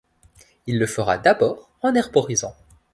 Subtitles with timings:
[0.65, 2.55] Il le fera d'abord en herborisant.